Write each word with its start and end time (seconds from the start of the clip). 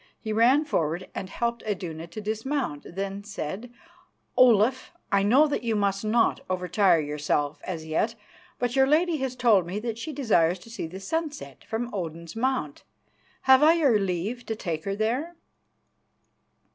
He 0.19 0.33
ran 0.33 0.65
forward 0.65 1.11
and 1.13 1.29
helped 1.29 1.61
Iduna 1.63 2.07
to 2.07 2.21
dismount, 2.21 2.95
then 2.95 3.23
said: 3.23 3.71
"Olaf, 4.35 4.91
I 5.11 5.21
know 5.21 5.45
that 5.45 5.61
you 5.61 5.75
must 5.75 6.03
not 6.03 6.39
overtire 6.49 6.99
yourself 6.99 7.61
as 7.65 7.85
yet, 7.85 8.15
but 8.57 8.75
your 8.75 8.87
lady 8.87 9.17
has 9.17 9.35
told 9.35 9.67
me 9.67 9.77
that 9.81 9.99
she 9.99 10.11
desires 10.11 10.57
to 10.57 10.71
see 10.71 10.87
the 10.87 10.99
sunset 10.99 11.63
from 11.65 11.93
Odin's 11.93 12.35
Mount. 12.35 12.81
Have 13.43 13.61
I 13.61 13.73
your 13.73 13.99
leave 13.99 14.43
to 14.47 14.55
take 14.55 14.85
her 14.85 14.95
there?" 14.95 15.35